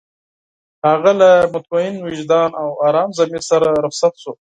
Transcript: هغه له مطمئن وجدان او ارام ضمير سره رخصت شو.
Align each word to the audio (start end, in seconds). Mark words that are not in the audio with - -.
هغه 0.87 1.11
له 1.21 1.29
مطمئن 1.53 1.95
وجدان 2.05 2.49
او 2.61 2.69
ارام 2.87 3.09
ضمير 3.19 3.43
سره 3.49 3.67
رخصت 3.85 4.13
شو. 4.23 4.33